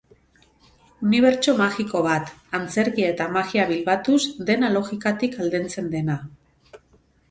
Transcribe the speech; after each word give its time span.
Unibertso 1.07 1.53
magiko 1.59 2.01
bat, 2.09 2.33
antzerkia 2.61 3.13
eta 3.15 3.29
magia 3.37 3.69
bilbatuz 3.75 4.19
dena 4.51 4.75
logikatik 4.81 5.43
aldentzen 5.47 5.97
dena. 5.99 6.23